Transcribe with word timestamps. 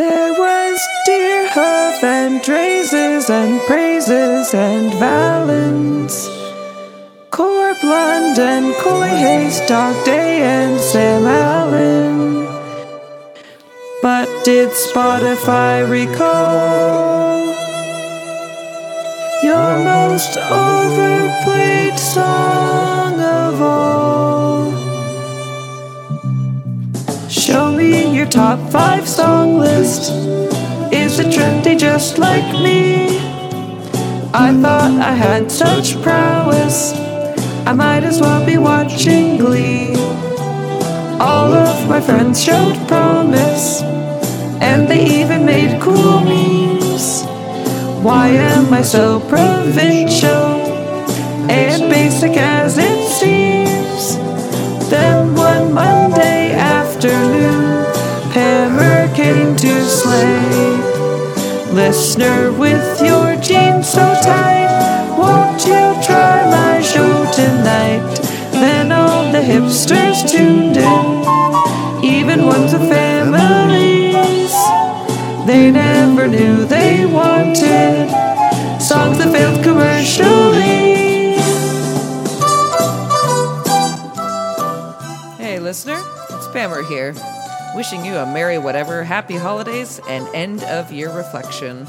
There 0.00 0.32
was 0.32 0.80
Deerhoof 1.06 2.02
and 2.02 2.40
drazes 2.40 3.28
and 3.28 3.60
praises 3.68 4.54
and 4.54 4.94
valens. 4.94 6.26
Corb 7.28 7.76
Lund 7.84 8.38
and 8.38 8.74
Coy 8.76 9.08
Hayes, 9.08 9.60
Dog 9.68 10.02
Day 10.06 10.40
and 10.40 10.80
Sam 10.80 11.26
Allen. 11.26 12.46
But 14.00 14.26
did 14.42 14.70
Spotify 14.70 15.74
recall 15.86 17.44
your 19.42 19.84
most 19.84 20.38
overplayed 20.38 21.98
song 21.98 23.20
of 23.20 23.60
all? 23.60 23.99
Show 27.40 27.72
me 27.72 28.14
your 28.14 28.26
top 28.26 28.58
five 28.70 29.08
song 29.08 29.58
list. 29.58 30.12
Is 30.92 31.18
it 31.18 31.28
trendy 31.28 31.78
just 31.78 32.18
like 32.18 32.44
me? 32.62 33.16
I 34.34 34.52
thought 34.60 35.00
I 35.00 35.12
had 35.12 35.50
such 35.50 36.02
prowess. 36.02 36.92
I 37.66 37.72
might 37.72 38.04
as 38.04 38.20
well 38.20 38.44
be 38.44 38.58
watching 38.58 39.38
Glee. 39.38 39.94
All 41.18 41.54
of 41.54 41.88
my 41.88 41.98
friends 41.98 42.44
showed 42.44 42.76
promise, 42.86 43.80
and 44.60 44.86
they 44.86 45.02
even 45.22 45.46
made 45.46 45.80
cool 45.80 46.20
memes. 46.20 47.22
Why 48.04 48.28
am 48.28 48.70
I 48.74 48.82
so 48.82 49.18
provincial 49.18 50.44
and 51.48 51.90
basic 51.90 52.36
as 52.36 52.76
it 52.76 53.08
seems? 53.08 53.49
Listener 61.90 62.52
with 62.52 63.02
your 63.02 63.34
jeans 63.34 63.88
so 63.88 64.14
tight, 64.22 65.16
won't 65.18 65.60
you 65.66 66.06
try 66.06 66.48
my 66.48 66.80
show 66.80 67.26
tonight? 67.32 68.06
Then 68.52 68.92
all 68.92 69.32
the 69.32 69.40
hipsters 69.40 70.22
tuned 70.30 70.76
in, 70.76 72.04
even 72.04 72.46
ones 72.46 72.72
with 72.72 72.88
families. 72.88 74.54
They 75.48 75.72
never 75.72 76.28
knew 76.28 76.64
they 76.64 77.06
wanted 77.06 78.08
songs 78.80 79.18
that 79.18 79.32
failed 79.32 79.64
commercially. 79.64 81.34
Hey, 85.44 85.58
listener, 85.58 86.00
it's 86.30 86.46
Pammer 86.52 86.84
here, 86.84 87.14
wishing 87.74 88.04
you 88.04 88.16
a 88.16 88.26
merry 88.26 88.58
whatever, 88.58 89.04
happy 89.04 89.36
holidays, 89.36 90.00
and 90.08 90.26
end 90.34 90.62
of 90.64 90.92
year 90.92 91.14
reflection. 91.14 91.86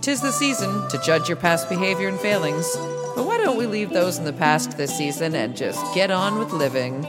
Tis 0.00 0.20
the 0.20 0.32
season 0.32 0.88
to 0.88 0.98
judge 0.98 1.28
your 1.28 1.36
past 1.36 1.68
behavior 1.68 2.08
and 2.08 2.18
failings, 2.18 2.68
but 3.14 3.24
why 3.24 3.38
don't 3.38 3.56
we 3.56 3.66
leave 3.66 3.90
those 3.90 4.18
in 4.18 4.24
the 4.24 4.32
past 4.32 4.76
this 4.76 4.96
season 4.96 5.34
and 5.34 5.56
just 5.56 5.82
get 5.94 6.10
on 6.10 6.38
with 6.38 6.52
living? 6.52 7.04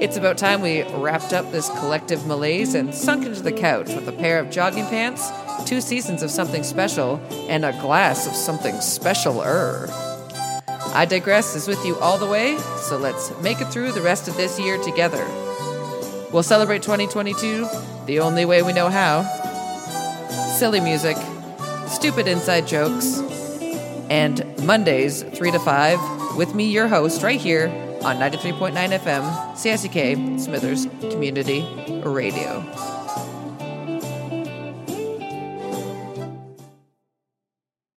It's 0.00 0.16
about 0.16 0.38
time 0.38 0.62
we 0.62 0.84
wrapped 0.94 1.32
up 1.32 1.50
this 1.52 1.68
collective 1.80 2.26
malaise 2.26 2.74
and 2.74 2.94
sunk 2.94 3.26
into 3.26 3.42
the 3.42 3.52
couch 3.52 3.88
with 3.88 4.08
a 4.08 4.12
pair 4.12 4.38
of 4.38 4.50
jogging 4.50 4.86
pants, 4.86 5.30
two 5.68 5.80
seasons 5.80 6.22
of 6.22 6.30
something 6.30 6.62
special, 6.62 7.20
and 7.48 7.64
a 7.64 7.72
glass 7.72 8.26
of 8.26 8.34
something 8.34 8.80
special-er. 8.80 9.88
I 10.94 11.04
Digress 11.04 11.54
is 11.54 11.68
with 11.68 11.84
you 11.84 11.98
all 11.98 12.16
the 12.16 12.26
way, 12.26 12.56
so 12.82 12.96
let's 12.96 13.36
make 13.42 13.60
it 13.60 13.66
through 13.66 13.92
the 13.92 14.00
rest 14.00 14.28
of 14.28 14.36
this 14.36 14.58
year 14.58 14.82
together. 14.82 15.26
We'll 16.32 16.42
celebrate 16.42 16.82
2022 16.82 17.66
the 18.06 18.20
only 18.20 18.44
way 18.44 18.62
we 18.62 18.72
know 18.72 18.88
how. 18.88 19.22
Silly 20.58 20.80
music, 20.80 21.16
stupid 21.86 22.28
inside 22.28 22.66
jokes, 22.66 23.20
and 24.10 24.44
Mondays 24.64 25.22
3 25.22 25.50
to 25.52 25.58
5 25.58 26.36
with 26.36 26.54
me, 26.54 26.70
your 26.70 26.88
host, 26.88 27.22
right 27.22 27.40
here 27.40 27.68
on 28.02 28.16
93.9 28.16 28.72
FM, 28.72 29.54
CSEK, 29.54 30.38
Smithers 30.38 30.86
Community 31.10 31.66
Radio. 32.04 32.97